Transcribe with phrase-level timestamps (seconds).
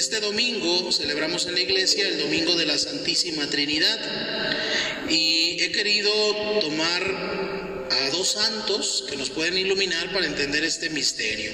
[0.00, 4.00] Este domingo celebramos en la iglesia el Domingo de la Santísima Trinidad
[5.10, 6.10] y he querido
[6.58, 7.02] tomar
[7.90, 11.52] a dos santos que nos pueden iluminar para entender este misterio.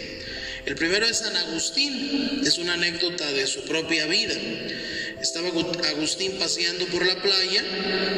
[0.65, 4.37] El primero es San Agustín, es una anécdota de su propia vida.
[5.21, 7.65] Estaba Agustín paseando por la playa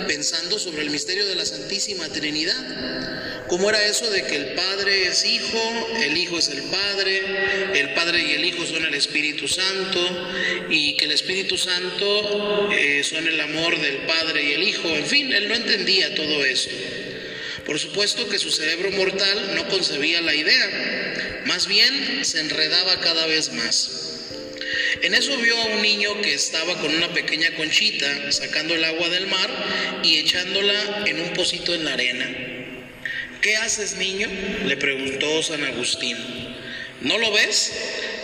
[0.07, 3.09] pensando sobre el misterio de la Santísima Trinidad
[3.49, 7.23] ¿Cómo era eso de que el Padre es Hijo, el Hijo es el Padre,
[7.75, 10.29] el Padre y el Hijo son el Espíritu Santo
[10.69, 14.89] y que el Espíritu Santo eh, son el amor del Padre y el Hijo?
[14.89, 16.69] En fin, él no entendía todo eso.
[17.65, 23.25] Por supuesto que su cerebro mortal no concebía la idea, más bien se enredaba cada
[23.27, 24.08] vez más.
[25.03, 29.09] En eso vio a un niño que estaba con una pequeña conchita sacando el agua
[29.09, 32.29] del mar y echándola en un pocito en la arena.
[33.41, 34.29] ¿Qué haces, niño?
[34.67, 36.17] le preguntó San Agustín.
[37.01, 37.73] ¿No lo ves?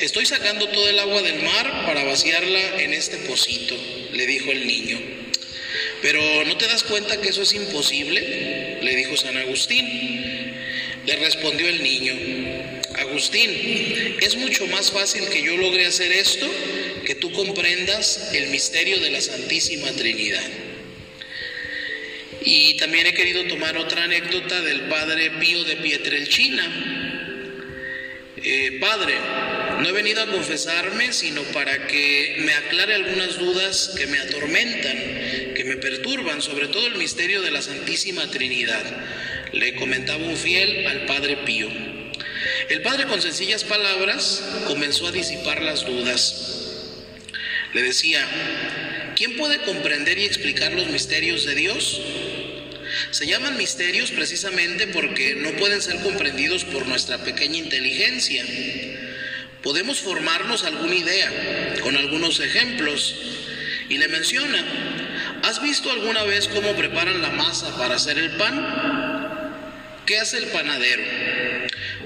[0.01, 3.77] Estoy sacando todo el agua del mar para vaciarla en este pocito,
[4.13, 4.99] le dijo el niño.
[6.03, 8.79] Pero ¿no te das cuenta que eso es imposible?
[8.83, 10.55] le dijo San Agustín.
[11.07, 12.15] Le respondió el niño,
[12.97, 13.51] Agustín,
[14.21, 16.49] es mucho más fácil que yo logre hacer esto
[17.05, 20.43] que tú comprendas el misterio de la Santísima Trinidad.
[22.45, 27.15] Y también he querido tomar otra anécdota del padre Pío de Pietrelchina.
[28.37, 29.15] Eh, padre,
[29.81, 35.55] no he venido a confesarme sino para que me aclare algunas dudas que me atormentan,
[35.55, 38.85] que me perturban, sobre todo el misterio de la Santísima Trinidad.
[39.53, 41.94] Le comentaba un fiel al padre Pío.
[42.69, 46.63] El padre con sencillas palabras comenzó a disipar las dudas.
[47.75, 48.27] Le decía,
[49.17, 52.01] ¿quién puede comprender y explicar los misterios de Dios?
[53.11, 58.45] Se llaman misterios precisamente porque no pueden ser comprendidos por nuestra pequeña inteligencia.
[59.63, 63.15] Podemos formarnos alguna idea con algunos ejemplos.
[63.91, 64.65] Y le menciona,
[65.43, 70.01] ¿has visto alguna vez cómo preparan la masa para hacer el pan?
[70.07, 71.03] ¿Qué hace el panadero?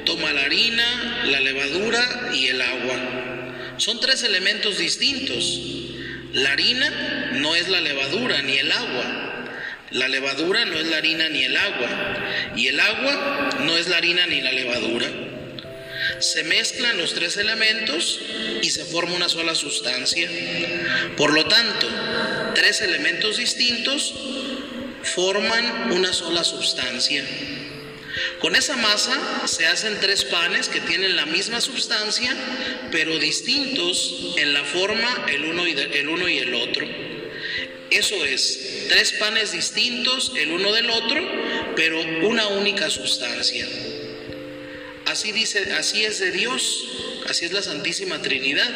[0.08, 3.74] Toma la harina, la levadura y el agua.
[3.76, 5.60] Son tres elementos distintos.
[6.32, 9.28] La harina no es la levadura ni el agua.
[9.90, 12.16] La levadura no es la harina ni el agua,
[12.56, 15.06] y el agua no es la harina ni la levadura.
[16.20, 18.18] Se mezclan los tres elementos
[18.62, 20.30] y se forma una sola sustancia.
[21.18, 21.86] Por lo tanto,
[22.54, 24.14] tres elementos distintos
[25.02, 27.22] forman una sola sustancia.
[28.40, 32.34] Con esa masa se hacen tres panes que tienen la misma sustancia,
[32.90, 36.86] pero distintos en la forma el uno y, el, uno y el otro.
[37.90, 41.26] Eso es, tres panes distintos el uno del otro,
[41.74, 43.66] pero una única sustancia.
[45.06, 46.84] Así dice, así es de Dios,
[47.28, 48.68] así es la Santísima Trinidad.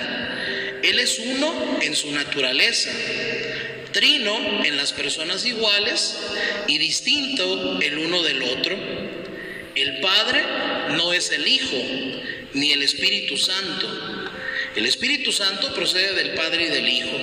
[0.82, 2.90] Él es uno en su naturaleza,
[3.92, 6.16] trino en las personas iguales
[6.66, 9.21] y distinto el uno del otro.
[9.74, 10.42] El Padre
[10.96, 11.76] no es el Hijo,
[12.54, 13.88] ni el Espíritu Santo.
[14.76, 17.18] El Espíritu Santo procede del Padre y del Hijo.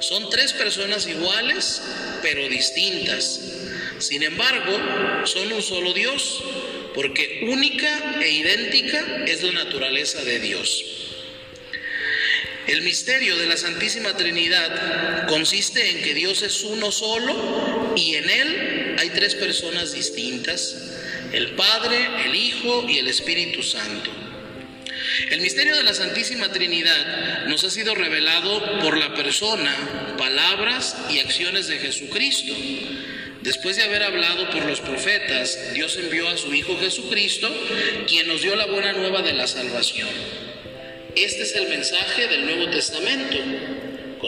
[0.00, 1.82] Son tres personas iguales,
[2.22, 3.40] pero distintas.
[3.98, 6.42] Sin embargo, son un solo Dios,
[6.94, 10.84] porque única e idéntica es la naturaleza de Dios.
[12.66, 18.30] El misterio de la Santísima Trinidad consiste en que Dios es uno solo y en
[18.30, 20.76] Él hay tres personas distintas,
[21.32, 24.10] el Padre, el Hijo y el Espíritu Santo.
[25.30, 29.74] El misterio de la Santísima Trinidad nos ha sido revelado por la persona,
[30.18, 32.54] palabras y acciones de Jesucristo.
[33.42, 37.50] Después de haber hablado por los profetas, Dios envió a su Hijo Jesucristo,
[38.06, 40.08] quien nos dio la buena nueva de la salvación.
[41.16, 43.36] Este es el mensaje del Nuevo Testamento,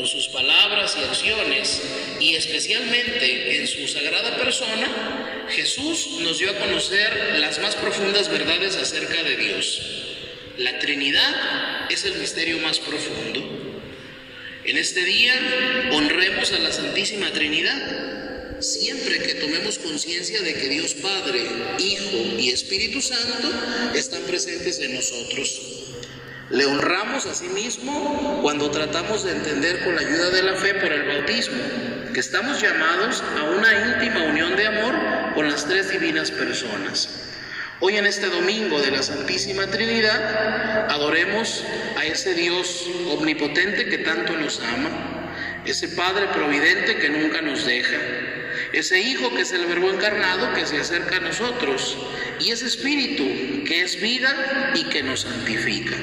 [0.02, 1.80] con sus palabras y acciones,
[2.18, 8.74] y especialmente en su sagrada persona, Jesús nos dio a conocer las más profundas verdades
[8.74, 9.80] acerca de Dios.
[10.56, 13.48] La Trinidad es el misterio más profundo.
[14.64, 18.58] En este día honremos a la Santísima Trinidad.
[18.58, 21.46] Siempre que tomemos conciencia de que Dios Padre,
[21.78, 23.52] Hijo y Espíritu Santo
[23.94, 25.60] están presentes en nosotros.
[26.52, 30.74] Le honramos a sí mismo cuando tratamos de entender con la ayuda de la fe
[30.74, 31.56] por el bautismo,
[32.12, 34.94] que estamos llamados a una íntima unión de amor
[35.34, 37.08] con las tres divinas personas.
[37.80, 41.64] Hoy en este domingo de la Santísima Trinidad adoremos
[41.96, 47.96] a ese Dios omnipotente que tanto nos ama, ese Padre providente que nunca nos deja,
[48.74, 51.96] ese Hijo que es el Verbo encarnado que se acerca a nosotros
[52.40, 55.96] y ese Espíritu que es vida y que nos santifica.